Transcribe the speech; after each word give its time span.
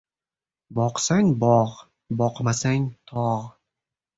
Boqsang— 0.77 1.29
bog', 1.43 1.77
boqmasang— 2.23 2.89
tog'. 3.13 3.49